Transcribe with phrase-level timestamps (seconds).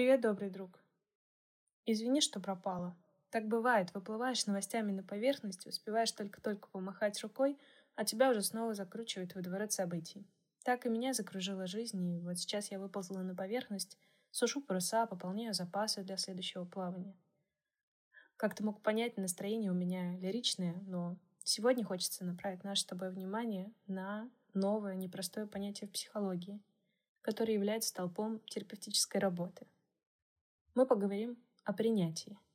[0.00, 0.82] Привет, добрый друг.
[1.84, 2.96] Извини, что пропала.
[3.28, 7.58] Так бывает, выплываешь новостями на поверхность, успеваешь только-только помахать рукой,
[7.96, 10.26] а тебя уже снова закручивает в водоворот событий.
[10.64, 13.98] Так и меня закружила жизнь, и вот сейчас я выползла на поверхность,
[14.30, 17.14] сушу паруса, пополняю запасы для следующего плавания.
[18.38, 23.10] Как ты мог понять, настроение у меня лиричное, но сегодня хочется направить наше с тобой
[23.10, 26.58] внимание на новое, непростое понятие в психологии,
[27.20, 29.66] которое является столпом терапевтической работы.
[30.74, 32.38] Мы поговорим о принятии–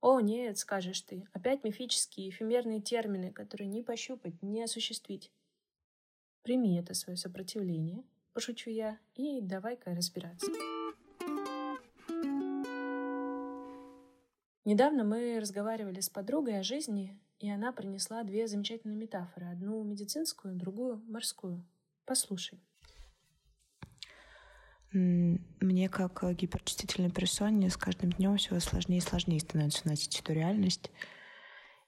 [0.00, 5.32] о, нет, скажешь ты, опять мифические, эфемерные термины, которые ни пощупать, ни осуществить.
[6.42, 10.46] Прими это свое сопротивление, пошучу я, и давай-ка разбираться.
[14.64, 19.46] Недавно мы разговаривали с подругой о жизни, и она принесла две замечательные метафоры.
[19.46, 21.64] Одну медицинскую, другую морскую.
[22.04, 22.60] Послушай.
[24.92, 30.32] Мне, как э, гиперчувствительной персоне, с каждым днем все сложнее и сложнее становится носить эту
[30.32, 30.90] реальность.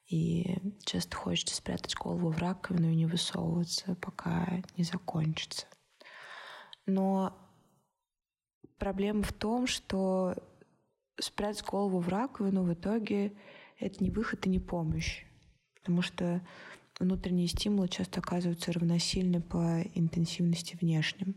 [0.06, 5.66] И часто хочется спрятать голову в раковину и не высовываться, пока не закончится.
[6.84, 7.36] Но
[8.78, 10.34] проблема в том, что
[11.18, 13.32] спрятать голову в раковину в итоге
[13.78, 15.24] это не выход и не помощь.
[15.76, 16.46] Потому что
[16.98, 21.36] внутренние стимулы часто оказываются равносильны по интенсивности внешним.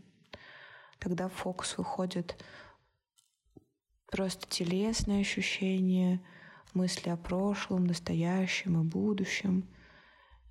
[1.04, 2.42] Тогда в фокус выходит
[4.10, 6.24] просто телесные ощущения,
[6.72, 9.68] мысли о прошлом, настоящем и будущем.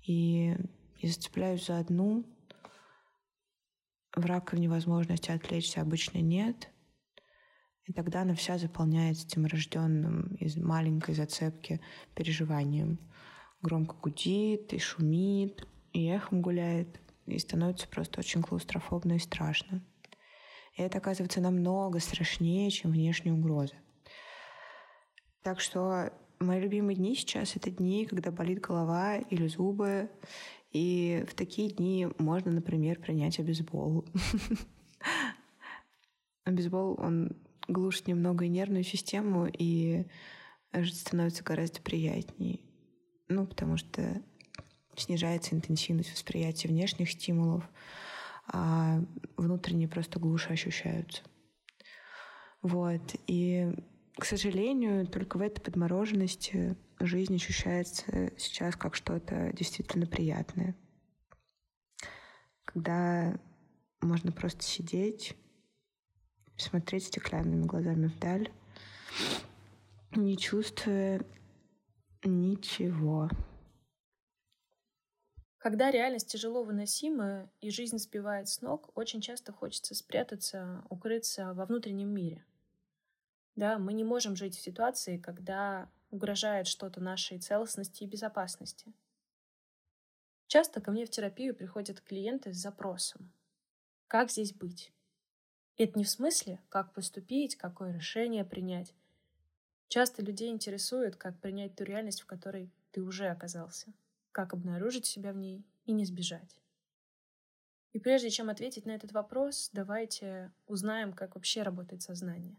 [0.06, 0.54] И
[1.00, 2.24] я зацепляюсь за одну.
[4.14, 6.70] В раковине возможности отвлечься обычно нет.
[7.86, 11.80] И тогда она вся заполняется этим рожденным из маленькой зацепки
[12.14, 13.00] переживанием.
[13.60, 19.82] Громко гудит и шумит, и эхом гуляет, и становится просто очень клаустрофобно и страшно.
[20.76, 23.74] И это оказывается намного страшнее, чем внешние угрозы.
[25.42, 30.10] Так что мои любимые дни сейчас— это дни, когда болит голова или зубы.
[30.72, 34.04] И в такие дни можно, например, принять обезбол.
[36.44, 37.36] Обезбол, он
[37.68, 40.06] глушит немного нервную систему, и
[40.72, 42.60] жить становится гораздо приятнее.
[43.28, 44.20] Ну, потому что
[44.96, 47.64] снижается интенсивность восприятия внешних стимулов,
[48.46, 49.00] а
[49.36, 51.22] внутренне просто глуши ощущаются.
[52.62, 53.14] Вот.
[53.26, 53.72] И,
[54.16, 60.74] к сожалению, только в этой подмороженности жизнь ощущается сейчас как что-то действительно приятное.
[62.64, 63.38] Когда
[64.00, 65.36] можно просто сидеть,
[66.56, 68.50] смотреть стеклянными глазами вдаль,
[70.16, 71.20] не чувствуя
[72.22, 73.28] ничего.
[75.64, 81.64] Когда реальность тяжело выносима и жизнь сбивает с ног, очень часто хочется спрятаться, укрыться во
[81.64, 82.44] внутреннем мире.
[83.56, 88.92] Да, мы не можем жить в ситуации, когда угрожает что-то нашей целостности и безопасности.
[90.48, 93.32] Часто ко мне в терапию приходят клиенты с запросом
[94.06, 94.92] «Как здесь быть?».
[95.78, 98.92] это не в смысле, как поступить, какое решение принять.
[99.88, 103.94] Часто людей интересует, как принять ту реальность, в которой ты уже оказался–
[104.34, 106.56] как обнаружить себя в ней и не сбежать.
[107.92, 112.56] И прежде чем ответить на этот вопрос, давайте узнаем, как вообще работает сознание.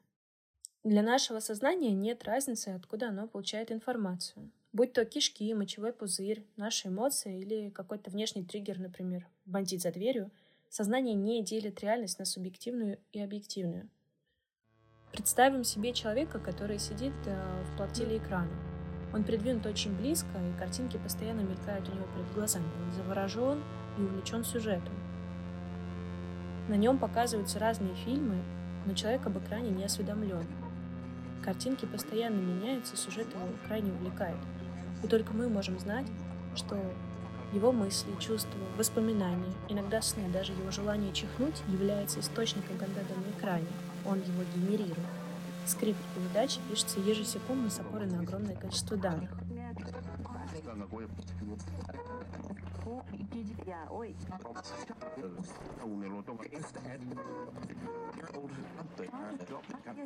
[0.86, 4.50] Для нашего сознания нет разницы, откуда оно получает информацию.
[4.72, 10.32] Будь то кишки, мочевой пузырь, наши эмоции или какой-то внешний триггер, например, бандит за дверью,
[10.70, 13.90] сознание не делит реальность на субъективную и объективную.
[15.12, 18.75] Представим себе человека, который сидит э, в платиле экрана.
[19.16, 22.66] Он придвинут очень близко, и картинки постоянно мелькают у него перед глазами.
[22.86, 23.64] Он заворожен
[23.98, 24.94] и увлечен сюжетом.
[26.68, 28.36] На нем показываются разные фильмы,
[28.86, 30.46] но человек об экране не осведомлен.
[31.46, 34.36] Картинки постоянно меняются, сюжет его крайне увлекает.
[35.02, 36.08] И только мы можем знать,
[36.58, 36.78] что
[37.54, 43.68] его мысли, чувства, воспоминания, иногда сны, даже его желание чихнуть является источником контента на экране.
[44.06, 44.98] Он его генерирует.
[45.66, 49.32] Скрипт передачи пишется ежесекундно с опорой на огромное количество данных.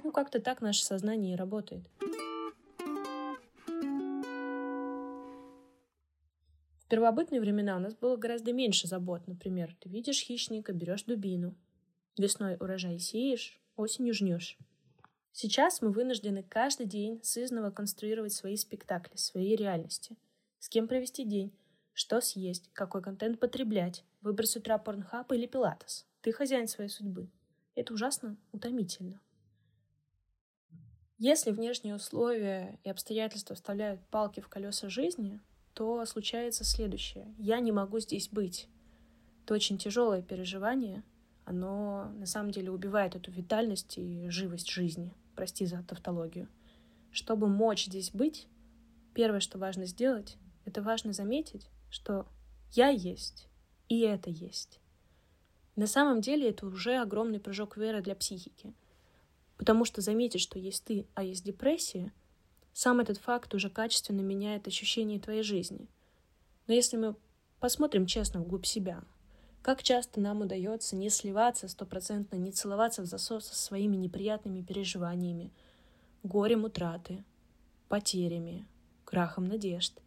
[0.03, 1.83] Ну, как-то так наше сознание и работает.
[6.79, 9.27] В первобытные времена у нас было гораздо меньше забот.
[9.27, 11.53] Например, ты видишь хищника, берешь дубину.
[12.17, 14.57] Весной урожай сеешь, осенью жнешь.
[15.41, 20.17] Сейчас мы вынуждены каждый день сызново конструировать свои спектакли, свои реальности.
[20.59, 21.53] С кем провести день,
[21.93, 26.05] что съесть, какой контент потреблять, выбрать с утра порнхаб или пилатес.
[26.19, 27.29] Ты хозяин своей судьбы.
[27.75, 29.21] Это ужасно утомительно.
[31.17, 35.39] Если внешние условия и обстоятельства вставляют палки в колеса жизни,
[35.73, 37.33] то случается следующее.
[37.37, 38.67] Я не могу здесь быть.
[39.45, 41.01] Это очень тяжелое переживание.
[41.45, 45.15] Оно на самом деле убивает эту витальность и живость жизни.
[45.39, 46.49] Прости за тавтологию.
[47.11, 48.47] Чтобы мочь здесь быть,
[49.13, 52.27] первое, что важно сделать, это важно заметить, что
[52.73, 53.47] я есть,
[53.87, 54.81] и это есть.
[55.77, 58.73] На самом деле это уже огромный прыжок веры для психики—
[59.59, 62.13] Потому что заметить, что есть ты, а есть депрессия,
[62.71, 65.89] сам этот факт уже качественно меняет ощущение твоей жизни.
[66.67, 67.17] Но если мы
[67.59, 69.03] посмотрим честно вглубь себя,
[69.61, 75.51] как часто нам удается не сливаться стопроцентно, не целоваться в засос со своими неприятными переживаниями,
[76.23, 77.23] горем утраты,
[77.87, 78.65] потерями,
[79.05, 79.99] крахом надежд.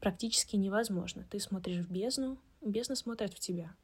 [0.00, 1.26] Практически невозможно.
[1.30, 3.74] Ты смотришь в бездну, бездна смотрит в тебя.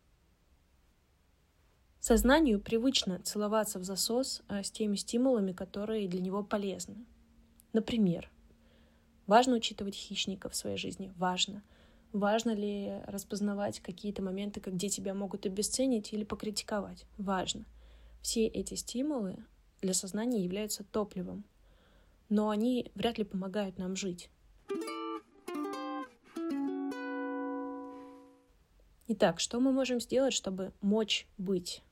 [2.00, 7.06] Сознанию привычно целоваться в засос а, с теми стимулами, которые для него полезны.
[7.72, 8.28] Например,
[9.26, 11.62] важно учитывать хищников в своей жизни, важно.
[12.12, 17.06] Важно ли распознавать какие-то моменты, где тебя могут обесценить или покритиковать?
[17.16, 17.64] Важно.
[18.20, 19.36] Все эти стимулы
[19.80, 21.44] для сознания являются топливом,
[22.28, 24.28] но они вряд ли помогают нам жить.
[29.08, 31.82] Итак, что мы можем сделать, чтобы мочь быть?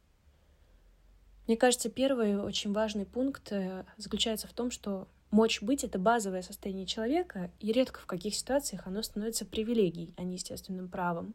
[1.47, 6.43] Мне кажется, первый очень важный пункт э, заключается в том, что мочь быть— это базовое
[6.43, 11.35] состояние человека, и редко в каких ситуациях оно становится привилегией, а не естественным правом.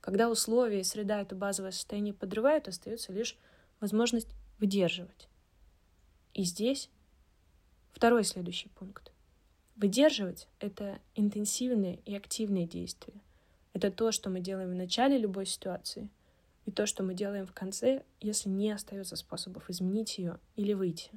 [0.00, 3.36] Когда условия и среда это базовое состояние подрывают, остается лишь
[3.80, 4.28] возможность
[4.58, 5.28] выдерживать.
[6.34, 6.90] И здесь
[7.92, 9.12] второй следующий пункт.
[9.74, 13.20] Выдерживать— это интенсивные и активные действия.
[13.72, 16.08] Это то, что мы делаем в начале любой ситуации,
[16.64, 21.10] и то, что мы делаем в конце, если не остается способов изменить ее или выйти.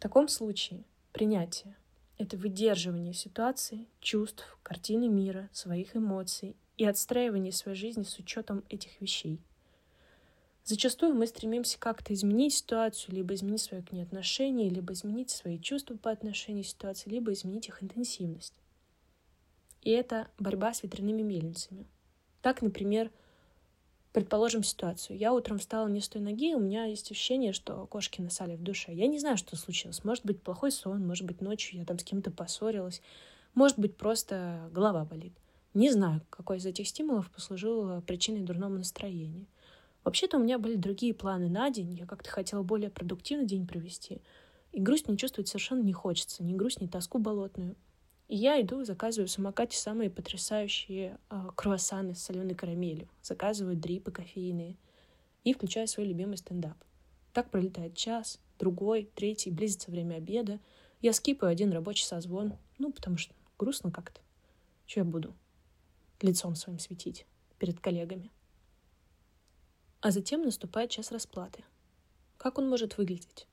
[0.00, 0.82] В таком случае
[1.12, 1.76] принятие—
[2.16, 8.98] это выдерживание ситуации, чувств, картины мира, своих эмоций и отстраивание своей жизни с учетом этих
[9.02, 9.42] вещей.
[10.64, 15.58] Зачастую мы стремимся как-то изменить ситуацию, либо изменить свое к ней отношение, либо изменить свои
[15.58, 18.54] чувства по отношению к ситуации, либо изменить их интенсивность.
[19.82, 21.86] И это борьба с ветряными мельницами—
[22.40, 23.10] так, например,
[24.12, 25.16] предположим ситуацию.
[25.16, 28.62] Я утром встала не с той ноги, у меня есть ощущение, что кошки насали в
[28.62, 28.92] душе.
[28.92, 30.04] Я не знаю, что случилось.
[30.04, 33.02] Может быть, плохой сон, может быть, ночью я там с кем-то поссорилась,
[33.54, 35.32] может быть, просто голова болит.
[35.74, 39.46] Не знаю, какой из этих стимулов послужил причиной дурного настроения.
[40.02, 41.92] Вообще-то у меня были другие планы на день.
[41.92, 44.20] Я как-то хотела более продуктивный день провести.
[44.72, 46.42] И грусть мне чувствовать совершенно не хочется.
[46.42, 47.76] Ни грусть, ни тоску болотную.
[48.30, 54.12] И я иду, заказываю в самокате самые потрясающие э, круассаны с соленой карамелью, заказываю дрипы
[54.12, 54.76] кофейные
[55.42, 56.76] и включаю свой любимый стендап.
[57.32, 60.60] Так пролетает час, другой, третий, близится время обеда.
[61.00, 64.20] Я скипаю один рабочий созвон, ну, потому что грустно как-то.
[64.86, 65.34] Что я буду
[66.20, 67.26] лицом своим светить
[67.58, 68.30] перед коллегами?
[70.02, 71.64] А затем наступает час расплаты.
[72.36, 73.48] Как он может выглядеть?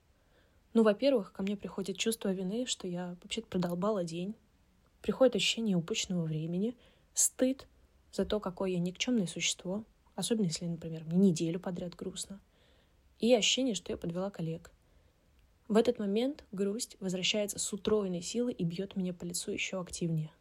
[0.75, 4.36] Ну, во-первых, ко мне приходит чувство вины, что я вообще-то продолбала день,
[5.01, 6.75] приходит ощущение упущенного времени,
[7.13, 7.68] стыд
[8.12, 9.84] за то, какое я никчемное существо,
[10.16, 12.39] особенно если, например, мне неделю подряд грустно,
[13.20, 14.72] и ощущение, что я подвела коллег.
[15.68, 20.32] В этот момент грусть возвращается с утроенной силой и бьет меня по лицу еще активнее.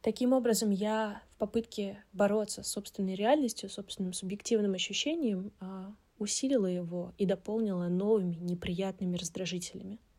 [0.00, 7.14] Таким образом, я в попытке бороться с собственной реальностью, собственным субъективным ощущением, а, усилила его
[7.18, 10.00] и дополнила новыми неприятными раздражителями–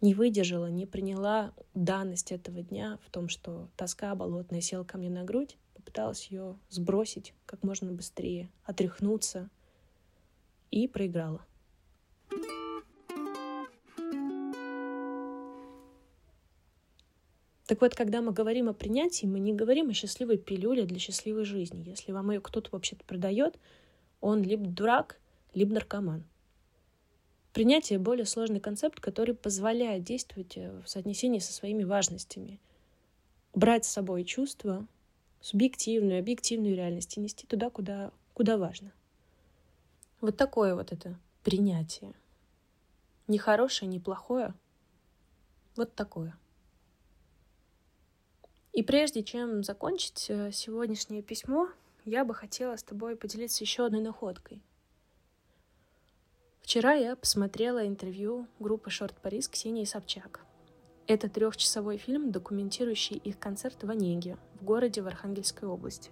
[0.00, 5.10] не выдержала, не приняла данность этого дня в том, что тоска болотная села ко мне
[5.10, 9.48] на грудь, попыталась ее сбросить как можно быстрее, отряхнуться
[10.70, 11.44] и проиграла.
[17.66, 21.44] Так вот, когда мы говорим о принятии, мы не говорим о счастливой пилюле для счастливой
[21.44, 21.84] жизни.
[21.86, 23.58] Если вам ее кто-то вообще-то продает,
[24.22, 25.20] он либо дурак,
[25.52, 26.24] либо наркоман.
[27.58, 32.60] Принятие— более сложный концепт, который позволяет действовать э, в соотнесении со своими важностями.
[33.52, 34.86] Брать с собой чувства,
[35.40, 38.92] субъективную, объективную реальность и нести туда, куда, куда важно.
[40.20, 42.14] Вот такое вот это принятие.
[43.26, 44.54] Не хорошее, не плохое.
[45.74, 46.38] Вот такое.
[48.72, 51.68] И прежде чем закончить э, сегодняшнее письмо,
[52.04, 54.62] я бы хотела с тобой поделиться еще одной находкой.
[56.68, 60.42] Вчера я посмотрела интервью группы Шорт Парис Ксении Собчак.
[61.06, 66.10] Это трехчасовой фильм, документирующий их концерт в Онеге, в городе в Архангельской области.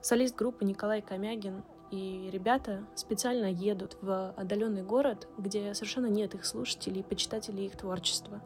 [0.00, 6.46] Солист группы Николай Комягин и ребята специально едут в отдаленный город, где совершенно нет их
[6.46, 8.40] слушателей, почитателей их творчества.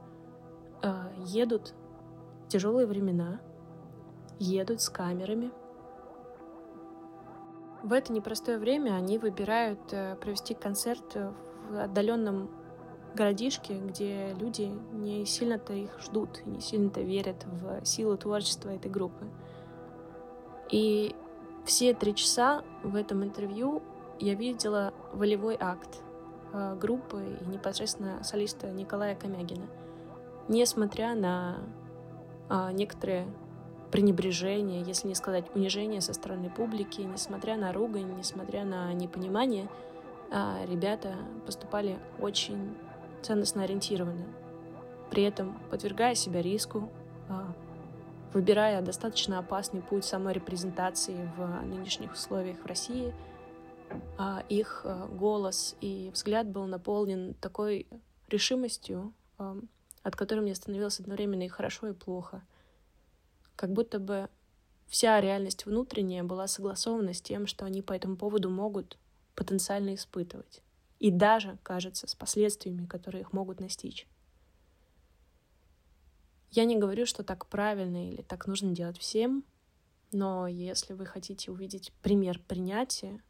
[0.82, 1.72] А, едут
[2.46, 3.40] в тяжелые времена,
[4.40, 5.52] едут с камерами.
[7.82, 11.16] В это непростое время они выбирают э, провести концерт
[11.68, 12.48] в отдаленном
[13.14, 19.26] городишке, где люди не сильно-то их ждут, не сильно-то верят в силу творчества этой группы.
[20.70, 21.14] И
[21.64, 23.82] все три часа в этом интервью
[24.18, 26.02] я видела волевой акт
[26.52, 29.66] э, группы и непосредственно солиста Николая Комягина.
[30.48, 31.58] Несмотря на
[32.48, 33.26] а, некоторые
[33.92, 39.68] пренебрежение, если не сказать унижение со стороны публики, несмотря на ругань, несмотря на непонимание,
[40.30, 42.74] а, ребята поступали очень
[43.20, 44.24] ценностно ориентированно,
[45.10, 46.88] при этом подвергая себя риску,
[47.28, 47.54] а,
[48.32, 53.14] выбирая достаточно опасный путь саморепрезентации в нынешних условиях в России,
[54.16, 57.86] а, их голос и взгляд был наполнен такой
[58.28, 62.42] решимостью, от которой мне становилось одновременно и хорошо, и плохо.
[63.56, 64.28] Как будто бы
[64.86, 68.98] вся реальность внутренняя была согласована с тем, что они по этому поводу могут
[69.34, 70.62] потенциально испытывать.
[70.98, 74.06] И даже, кажется, с последствиями, которые их могут настичь.
[76.50, 79.44] Я не говорю, что так правильно или так нужно делать всем,
[80.12, 83.22] но если вы хотите увидеть пример принятия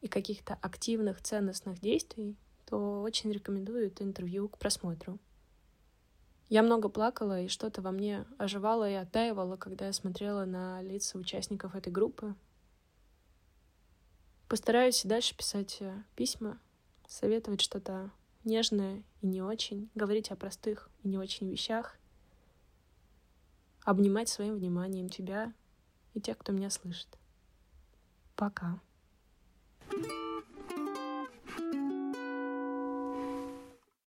[0.00, 5.18] и каких-то активных ценностных действий, то очень рекомендую это интервью к просмотру.
[6.48, 11.18] Я много плакала, и что-то во мне оживало и оттаивало, когда я смотрела на лица
[11.18, 12.34] участников этой группы.
[14.48, 16.60] Постараюсь и дальше писать э, письма,
[17.08, 18.10] советовать что-то
[18.44, 21.96] нежное и не очень, говорить о простых и не очень вещах,
[23.84, 25.52] обнимать своим вниманием тебя
[26.12, 27.08] и тех, кто меня слышит.
[28.36, 28.80] Пока.
[29.90, 30.44] thank you